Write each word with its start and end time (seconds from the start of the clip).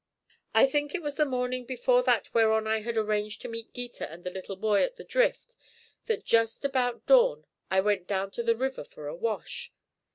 I 0.55 0.65
think 0.65 0.95
it 0.95 1.03
was 1.03 1.17
the 1.17 1.27
morning 1.27 1.63
before 1.63 2.01
that 2.01 2.33
whereon 2.33 2.65
I 2.65 2.81
had 2.81 2.97
arranged 2.97 3.39
to 3.43 3.47
meet 3.47 3.71
Gita 3.71 4.11
and 4.11 4.23
the 4.23 4.31
little 4.31 4.55
boy 4.55 4.81
at 4.81 4.95
the 4.95 5.03
drift 5.03 5.55
that 6.07 6.25
just 6.25 6.65
about 6.65 7.05
dawn 7.05 7.45
I 7.69 7.81
went 7.81 8.07
down 8.07 8.31
to 8.31 8.41
the 8.41 8.55
river 8.55 8.83
for 8.83 9.05
a 9.05 9.13
wash. 9.15 9.71